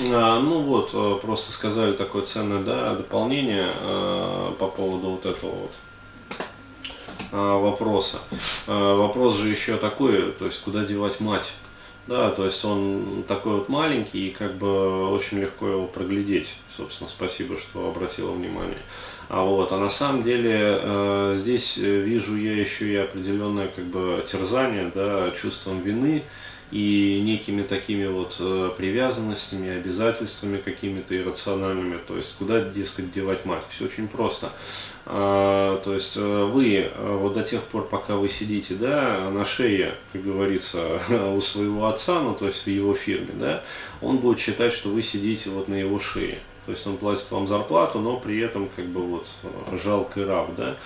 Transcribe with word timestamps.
А, 0.00 0.40
ну 0.40 0.60
вот, 0.60 0.90
э, 0.92 1.18
просто 1.20 1.50
сказали 1.50 1.92
такое 1.92 2.22
ценное 2.22 2.62
да, 2.62 2.94
дополнение 2.94 3.72
э, 3.74 4.52
по 4.58 4.68
поводу 4.68 5.10
вот 5.10 5.26
этого 5.26 5.50
вот 5.50 5.72
э, 7.32 7.36
вопроса. 7.36 8.18
Э, 8.68 8.94
вопрос 8.94 9.34
же 9.34 9.48
еще 9.48 9.76
такой, 9.76 10.32
то 10.32 10.46
есть 10.46 10.60
куда 10.60 10.84
девать 10.84 11.18
мать? 11.20 11.52
Да, 12.06 12.30
то 12.30 12.46
есть 12.46 12.64
он 12.64 13.24
такой 13.26 13.56
вот 13.56 13.68
маленький 13.68 14.28
и 14.28 14.30
как 14.30 14.54
бы 14.54 15.10
очень 15.10 15.40
легко 15.40 15.66
его 15.66 15.86
проглядеть. 15.86 16.54
Собственно, 16.76 17.10
спасибо, 17.10 17.58
что 17.58 17.88
обратила 17.88 18.30
внимание. 18.30 18.78
А 19.28 19.42
вот, 19.42 19.72
а 19.72 19.78
на 19.78 19.90
самом 19.90 20.22
деле 20.22 20.78
э, 20.80 21.34
здесь 21.36 21.76
вижу 21.76 22.36
я 22.36 22.56
еще 22.56 22.86
и 22.86 22.96
определенное 22.96 23.68
как 23.68 23.84
бы 23.84 24.24
терзание, 24.26 24.90
да, 24.94 25.32
чувством 25.32 25.82
вины, 25.82 26.22
и 26.70 27.20
некими 27.24 27.62
такими 27.62 28.06
вот 28.06 28.36
э, 28.40 28.70
привязанностями, 28.76 29.70
обязательствами 29.70 30.58
какими-то 30.58 31.16
иррациональными, 31.16 31.98
то 32.06 32.16
есть 32.16 32.34
куда, 32.38 32.60
дескать, 32.60 33.12
девать 33.12 33.46
мать. 33.46 33.64
Все 33.70 33.86
очень 33.86 34.06
просто. 34.06 34.52
А, 35.06 35.80
то 35.82 35.94
есть 35.94 36.16
э, 36.18 36.44
вы 36.44 36.74
э, 36.74 37.16
вот 37.16 37.32
до 37.32 37.42
тех 37.42 37.62
пор, 37.62 37.88
пока 37.88 38.16
вы 38.16 38.28
сидите, 38.28 38.74
да, 38.74 39.30
на 39.30 39.46
шее, 39.46 39.94
как 40.12 40.22
говорится, 40.22 41.00
у 41.34 41.40
своего 41.40 41.86
отца, 41.86 42.20
ну 42.20 42.34
то 42.34 42.46
есть 42.46 42.66
в 42.66 42.70
его 42.70 42.92
фирме, 42.92 43.32
да, 43.32 43.64
он 44.02 44.18
будет 44.18 44.38
считать, 44.38 44.74
что 44.74 44.90
вы 44.90 45.02
сидите 45.02 45.48
вот 45.48 45.68
на 45.68 45.74
его 45.74 45.98
шее. 45.98 46.38
То 46.66 46.72
есть 46.72 46.86
он 46.86 46.98
платит 46.98 47.30
вам 47.30 47.48
зарплату, 47.48 47.98
но 47.98 48.18
при 48.18 48.38
этом 48.40 48.68
как 48.76 48.84
бы 48.84 49.00
вот 49.00 49.26
жалкий 49.82 50.22
раб, 50.22 50.54
да. 50.54 50.76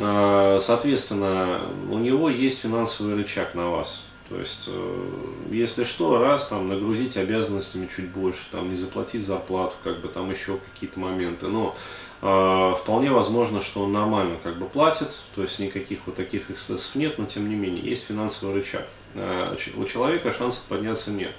А, 0.00 0.58
соответственно, 0.60 1.60
у 1.88 1.98
него 1.98 2.28
есть 2.28 2.62
финансовый 2.62 3.14
рычаг 3.14 3.54
на 3.54 3.70
вас. 3.70 4.02
То 4.28 4.38
есть, 4.38 4.64
э, 4.68 5.06
если 5.50 5.84
что, 5.84 6.18
раз 6.18 6.48
там 6.48 6.68
нагрузить 6.68 7.16
обязанностями 7.16 7.88
чуть 7.94 8.08
больше, 8.08 8.40
там 8.50 8.70
не 8.70 8.76
заплатить 8.76 9.26
зарплату, 9.26 9.74
как 9.84 10.00
бы 10.00 10.08
там 10.08 10.30
еще 10.30 10.58
какие-то 10.72 10.98
моменты. 10.98 11.48
Но 11.48 11.76
э, 12.22 12.74
вполне 12.80 13.10
возможно, 13.10 13.60
что 13.60 13.82
он 13.82 13.92
нормально 13.92 14.36
как 14.42 14.58
бы 14.58 14.66
платит, 14.66 15.20
то 15.34 15.42
есть 15.42 15.58
никаких 15.58 16.00
вот 16.06 16.16
таких 16.16 16.50
эксцессов 16.50 16.94
нет, 16.94 17.18
но 17.18 17.26
тем 17.26 17.48
не 17.48 17.54
менее 17.54 17.84
есть 17.84 18.06
финансовый 18.06 18.54
рычаг. 18.54 18.86
Э, 19.14 19.54
у 19.76 19.84
человека 19.84 20.32
шансов 20.32 20.62
подняться 20.64 21.10
нет. 21.10 21.32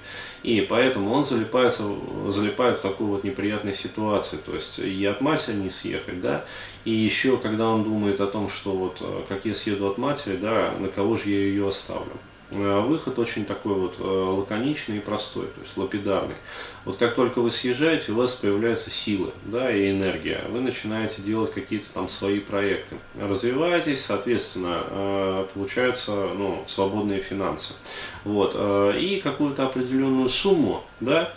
И 0.44 0.60
поэтому 0.60 1.12
он 1.12 1.24
залипается, 1.24 1.82
залипает 2.28 2.78
в 2.78 2.82
такой 2.82 3.08
вот 3.08 3.24
неприятной 3.24 3.74
ситуации. 3.74 4.36
То 4.36 4.54
есть 4.54 4.78
и 4.78 5.04
от 5.06 5.20
матери 5.20 5.54
не 5.54 5.70
съехать, 5.70 6.20
да, 6.20 6.44
и 6.84 6.92
еще 6.92 7.36
когда 7.36 7.68
он 7.68 7.82
думает 7.82 8.20
о 8.20 8.28
том, 8.28 8.48
что 8.48 8.70
вот 8.70 8.98
э, 9.00 9.22
как 9.28 9.44
я 9.44 9.56
съеду 9.56 9.88
от 9.88 9.98
матери, 9.98 10.36
да, 10.36 10.72
на 10.78 10.86
кого 10.86 11.16
же 11.16 11.30
я 11.30 11.38
ее 11.38 11.68
оставлю. 11.68 12.12
Э, 12.50 12.80
выход 12.80 13.18
очень 13.18 13.44
такой 13.44 13.74
вот 13.74 13.96
э, 13.98 14.04
лаконичный 14.04 14.98
и 14.98 15.00
простой, 15.00 15.46
то 15.46 15.60
есть 15.60 15.76
лапидарный. 15.76 16.36
Вот 16.84 16.96
как 16.96 17.16
только 17.16 17.40
вы 17.40 17.50
съезжаете, 17.50 18.12
у 18.12 18.16
вас 18.16 18.34
появляются 18.34 18.88
силы 18.88 19.32
да, 19.44 19.72
и 19.72 19.90
энергия. 19.90 20.44
Вы 20.48 20.60
начинаете 20.60 21.22
делать 21.22 21.52
какие-то 21.52 21.88
там 21.92 22.08
свои 22.08 22.38
проекты. 22.38 22.98
Развиваетесь, 23.20 24.04
соответственно, 24.04 24.84
э, 24.88 25.46
получаются 25.54 26.12
ну, 26.12 26.62
свободные 26.68 27.18
финансы. 27.18 27.74
Вот. 28.22 28.56
И 28.96 29.20
какую-то 29.22 29.66
определенную 29.66 30.28
сумму, 30.28 30.82
да, 30.98 31.32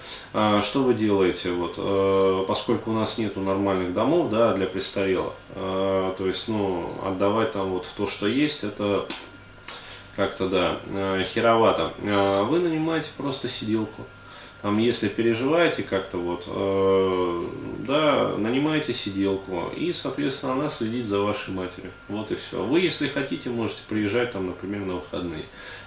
что 0.63 0.81
вы 0.81 0.95
делаете, 0.95 1.51
вот, 1.51 2.47
поскольку 2.47 2.89
у 2.89 2.93
нас 2.95 3.19
нету 3.19 3.41
нормальных 3.41 3.93
домов 3.93 4.31
да, 4.31 4.55
для 4.55 4.65
престарелых, 4.65 5.33
то 5.53 6.15
есть 6.25 6.47
ну, 6.47 6.89
отдавать 7.05 7.51
там 7.51 7.69
вот 7.69 7.85
в 7.85 7.93
то, 7.93 8.07
что 8.07 8.25
есть, 8.25 8.63
это 8.63 9.05
как-то, 10.19 10.49
да, 10.49 10.79
э, 10.87 11.23
херовато, 11.23 11.93
э, 12.01 12.43
вы 12.43 12.59
нанимаете 12.59 13.07
просто 13.15 13.47
сиделку. 13.47 14.03
Там, 14.61 14.77
если 14.77 15.07
переживаете 15.07 15.83
как-то 15.83 16.17
вот, 16.17 16.43
э, 16.47 17.49
да, 17.87 18.35
нанимаете 18.37 18.93
сиделку, 18.93 19.71
и, 19.75 19.93
соответственно, 19.93 20.53
она 20.53 20.69
следит 20.69 21.05
за 21.05 21.19
вашей 21.19 21.53
матерью. 21.53 21.91
Вот 22.09 22.31
и 22.31 22.35
все. 22.35 22.61
Вы, 22.61 22.81
если 22.81 23.07
хотите, 23.07 23.49
можете 23.49 23.79
приезжать 23.87 24.33
там, 24.33 24.47
например, 24.47 24.81
на 24.81 24.95
выходные. 24.95 25.45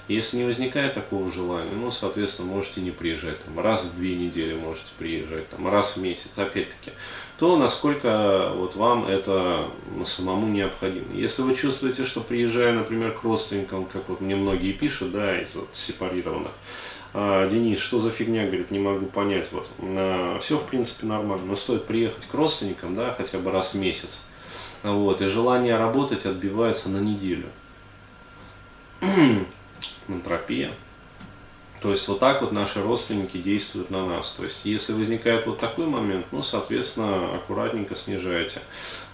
Если 0.09 0.39
не 0.39 0.45
возникает 0.45 0.95
такого 0.95 1.31
желания, 1.31 1.73
ну, 1.75 1.91
соответственно, 1.91 2.49
можете 2.49 2.81
не 2.81 2.91
приезжать, 2.91 3.43
там, 3.45 3.61
раз 3.61 3.85
в 3.85 3.97
две 3.97 4.17
недели 4.17 4.55
можете 4.55 4.89
приезжать, 4.99 5.49
там, 5.51 5.69
раз 5.69 5.97
в 5.97 6.01
месяц, 6.01 6.31
опять-таки 6.37 6.93
то 7.43 7.57
насколько 7.57 8.53
вот 8.55 8.77
вам 8.77 9.05
это 9.07 9.69
самому 10.07 10.47
необходимо. 10.47 11.13
Если 11.13 11.43
вы 11.43 11.57
чувствуете, 11.57 12.05
что 12.05 12.21
приезжая, 12.21 12.73
например, 12.73 13.19
к 13.19 13.25
родственникам, 13.25 13.87
как 13.87 14.09
вот 14.09 14.21
мне 14.21 14.37
многие 14.37 14.71
пишут, 14.71 15.11
да, 15.11 15.41
из 15.41 15.53
вот 15.57 15.71
сепарированных, 15.73 16.53
Денис, 17.15 17.79
что 17.79 17.99
за 18.01 18.11
фигня, 18.11 18.47
говорит, 18.47 18.71
не 18.71 18.79
могу 18.79 19.05
понять, 19.07 19.49
вот, 19.53 19.69
а, 19.79 20.39
все 20.41 20.57
в 20.57 20.67
принципе 20.67 21.07
нормально, 21.07 21.45
но 21.45 21.57
стоит 21.57 21.85
приехать 21.85 22.27
к 22.27 22.33
родственникам, 22.33 22.95
да, 22.95 23.15
хотя 23.17 23.39
бы 23.39 23.51
раз 23.51 23.75
в 23.75 23.77
месяц, 23.77 24.21
вот, 24.83 25.21
и 25.21 25.27
желание 25.27 25.77
работать 25.77 26.25
отбивается 26.25 26.89
на 26.89 26.99
неделю. 26.99 27.47
Энтропия. 30.09 30.73
То 31.83 31.91
есть 31.91 32.07
вот 32.07 32.21
так 32.21 32.43
вот 32.43 32.53
наши 32.53 32.81
родственники 32.81 33.39
действуют 33.39 33.91
на 33.91 34.07
нас. 34.07 34.31
То 34.37 34.45
есть 34.45 34.65
если 34.65 34.93
возникает 34.93 35.47
вот 35.47 35.59
такой 35.59 35.87
момент, 35.87 36.27
ну, 36.31 36.41
соответственно, 36.41 37.35
аккуратненько 37.35 37.97
снижайте 37.97 38.63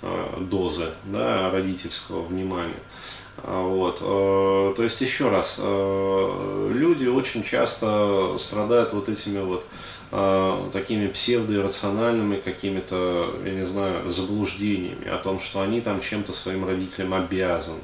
э, 0.02 0.38
дозы 0.40 0.90
да, 1.04 1.50
родительского 1.50 2.22
внимания. 2.22 2.76
А, 3.44 3.62
вот. 3.62 3.98
Э, 4.00 4.74
то 4.76 4.82
есть 4.82 5.00
еще 5.00 5.28
раз, 5.28 5.56
э, 5.58 6.70
люди 6.72 7.06
очень 7.06 7.42
часто 7.42 8.36
страдают 8.38 8.92
вот 8.92 9.08
этими 9.08 9.40
вот 9.40 9.64
э, 10.10 10.70
такими 10.72 11.08
псевдоиррациональными 11.08 12.36
какими-то, 12.36 13.34
я 13.44 13.52
не 13.52 13.64
знаю, 13.64 14.10
заблуждениями 14.10 15.08
о 15.08 15.18
том, 15.18 15.40
что 15.40 15.60
они 15.60 15.80
там 15.80 16.00
чем-то 16.00 16.32
своим 16.32 16.66
родителям 16.66 17.14
обязаны. 17.14 17.80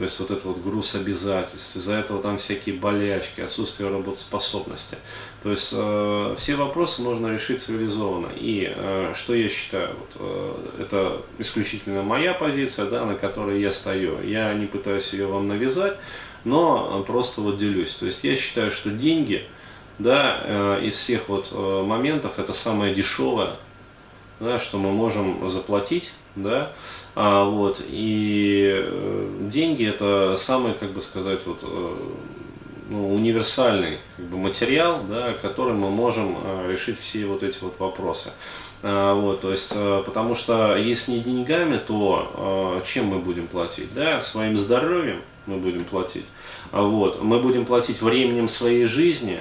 То 0.00 0.04
есть 0.04 0.18
вот 0.18 0.30
это 0.30 0.48
вот 0.48 0.62
груз 0.62 0.94
обязательств, 0.94 1.76
из-за 1.76 1.96
этого 1.96 2.22
там 2.22 2.38
всякие 2.38 2.74
болячки, 2.74 3.42
отсутствие 3.42 3.90
работоспособности. 3.90 4.96
То 5.42 5.50
есть 5.50 5.74
э, 5.76 6.36
все 6.38 6.56
вопросы 6.56 7.02
можно 7.02 7.26
решить 7.26 7.60
цивилизованно. 7.60 8.30
И 8.34 8.72
э, 8.74 9.12
что 9.14 9.34
я 9.34 9.50
считаю, 9.50 9.94
вот, 9.98 10.10
э, 10.14 10.82
это 10.84 11.22
исключительно 11.36 12.02
моя 12.02 12.32
позиция, 12.32 12.86
да, 12.86 13.04
на 13.04 13.14
которой 13.14 13.60
я 13.60 13.72
стою. 13.72 14.22
Я 14.22 14.54
не 14.54 14.64
пытаюсь 14.64 15.12
ее 15.12 15.26
вам 15.26 15.48
навязать, 15.48 15.98
но 16.44 17.04
просто 17.06 17.42
вот 17.42 17.58
делюсь. 17.58 17.92
То 17.92 18.06
есть 18.06 18.24
я 18.24 18.36
считаю, 18.36 18.70
что 18.70 18.88
деньги, 18.88 19.44
да, 20.00 20.40
э, 20.42 20.84
из 20.84 20.94
всех 20.94 21.28
вот 21.28 21.50
э, 21.52 21.82
моментов 21.82 22.38
это 22.38 22.52
самое 22.52 22.94
дешевое, 22.94 23.56
да, 24.40 24.58
что 24.58 24.78
мы 24.78 24.90
можем 24.92 25.48
заплатить, 25.48 26.10
да, 26.36 26.72
а, 27.14 27.44
вот, 27.44 27.82
и 27.86 28.70
э, 28.72 29.28
деньги 29.50 29.86
это 29.86 30.36
самый, 30.38 30.72
как 30.74 30.92
бы 30.92 31.02
сказать, 31.02 31.40
вот, 31.44 31.62
ну, 32.88 33.14
универсальный 33.14 33.98
как 34.16 34.26
бы, 34.26 34.38
материал, 34.38 35.02
да, 35.08 35.34
которым 35.34 35.80
мы 35.80 35.90
можем 35.90 36.36
решить 36.68 36.98
все 36.98 37.26
вот 37.26 37.42
эти 37.42 37.58
вот 37.60 37.78
вопросы. 37.78 38.30
А, 38.82 39.14
вот, 39.14 39.42
то 39.42 39.52
есть, 39.52 39.74
потому 40.06 40.34
что 40.34 40.76
если 40.76 41.12
не 41.12 41.20
деньгами, 41.20 41.76
то 41.76 42.82
чем 42.86 43.06
мы 43.06 43.18
будем 43.18 43.46
платить? 43.48 43.92
Да? 43.94 44.20
Своим 44.22 44.56
здоровьем 44.56 45.20
мы 45.46 45.58
будем 45.58 45.84
платить. 45.84 46.24
А 46.72 46.82
вот, 46.82 47.22
мы 47.22 47.40
будем 47.40 47.66
платить 47.66 48.00
временем 48.00 48.48
своей 48.48 48.86
жизни, 48.86 49.40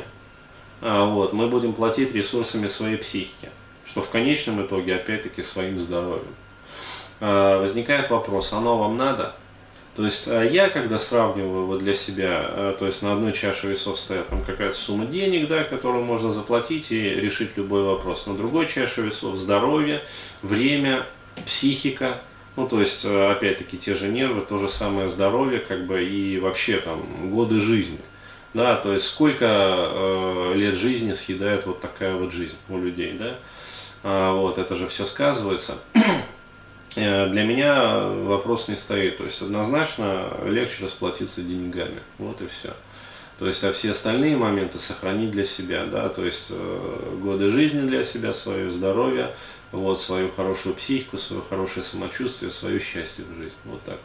вот, 0.81 1.33
мы 1.33 1.47
будем 1.47 1.73
платить 1.73 2.13
ресурсами 2.13 2.67
своей 2.67 2.97
психики, 2.97 3.49
что 3.85 4.01
в 4.01 4.09
конечном 4.09 4.65
итоге 4.65 4.95
опять-таки 4.95 5.43
своим 5.43 5.79
здоровьем. 5.79 6.35
А, 7.21 7.59
возникает 7.59 8.09
вопрос, 8.09 8.53
оно 8.53 8.77
вам 8.77 8.97
надо? 8.97 9.35
То 9.95 10.05
есть 10.05 10.27
а, 10.27 10.43
я, 10.43 10.69
когда 10.69 10.97
сравниваю 10.97 11.65
вот 11.65 11.79
для 11.79 11.93
себя, 11.93 12.39
а, 12.41 12.75
то 12.77 12.85
есть 12.85 13.01
на 13.01 13.13
одной 13.13 13.33
чаше 13.33 13.67
весов 13.67 13.99
стоят 13.99 14.29
там 14.29 14.43
какая-то 14.43 14.75
сумма 14.75 15.05
денег, 15.05 15.49
да, 15.49 15.63
которую 15.63 16.05
можно 16.05 16.31
заплатить 16.31 16.91
и 16.91 17.01
решить 17.01 17.57
любой 17.57 17.83
вопрос. 17.83 18.25
На 18.25 18.35
другой 18.35 18.67
чаше 18.67 19.01
весов 19.01 19.35
здоровье, 19.35 20.01
время, 20.41 21.05
психика, 21.45 22.21
ну, 22.55 22.67
то 22.67 22.79
есть, 22.79 23.05
опять-таки, 23.05 23.77
те 23.77 23.95
же 23.95 24.09
нервы, 24.09 24.41
то 24.41 24.57
же 24.57 24.67
самое 24.67 25.07
здоровье, 25.07 25.59
как 25.59 25.85
бы, 25.85 26.03
и 26.03 26.39
вообще 26.39 26.77
там 26.79 27.31
годы 27.31 27.61
жизни. 27.61 27.99
Да, 28.53 28.75
то 28.75 28.93
есть, 28.93 29.05
сколько 29.05 29.45
э, 29.45 30.53
лет 30.55 30.75
жизни 30.75 31.13
съедает 31.13 31.65
вот 31.67 31.81
такая 31.81 32.15
вот 32.15 32.31
жизнь 32.33 32.57
у 32.67 32.79
людей, 32.79 33.13
да. 33.13 33.35
А, 34.03 34.33
вот, 34.33 34.57
это 34.57 34.75
же 34.75 34.87
все 34.87 35.05
сказывается. 35.05 35.77
Э, 36.95 37.29
для 37.29 37.43
меня 37.43 37.99
вопрос 38.07 38.67
не 38.67 38.75
стоит. 38.75 39.17
То 39.17 39.25
есть 39.25 39.39
однозначно 39.43 40.27
легче 40.45 40.83
расплатиться 40.83 41.43
деньгами. 41.43 41.99
Вот 42.17 42.41
и 42.41 42.47
все. 42.47 42.73
То 43.37 43.47
есть, 43.47 43.63
а 43.63 43.71
все 43.71 43.91
остальные 43.91 44.35
моменты 44.35 44.79
сохранить 44.79 45.31
для 45.31 45.45
себя, 45.45 45.85
да, 45.85 46.09
то 46.09 46.25
есть 46.25 46.47
э, 46.49 47.17
годы 47.21 47.49
жизни 47.49 47.87
для 47.87 48.03
себя, 48.03 48.33
свое 48.33 48.69
здоровье, 48.69 49.29
вот, 49.71 50.01
свою 50.01 50.29
хорошую 50.29 50.75
психику, 50.75 51.17
свое 51.17 51.41
хорошее 51.47 51.85
самочувствие, 51.85 52.51
свое 52.51 52.79
счастье 52.79 53.23
в 53.23 53.37
жизни. 53.37 53.57
Вот 53.63 53.81
так. 53.83 53.99